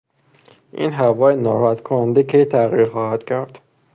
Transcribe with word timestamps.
این 0.71 0.93
هوای 0.93 1.35
ناراحت 1.35 1.81
کننده 1.83 2.23
کی 2.23 2.45
تغییر 2.45 2.89
خواهد 2.89 3.25
کرد؟ 3.25 3.59